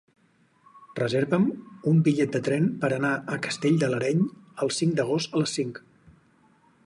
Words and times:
Reserva'm 0.99 1.45
un 1.91 1.99
bitllet 2.07 2.31
de 2.37 2.41
tren 2.47 2.65
per 2.85 2.91
anar 2.97 3.13
a 3.35 3.39
Castell 3.47 3.77
de 3.83 3.91
l'Areny 3.93 4.25
el 4.67 4.75
cinc 4.79 4.97
d'agost 5.01 5.35
a 5.37 5.43
les 5.45 5.53
cinc. 5.61 5.81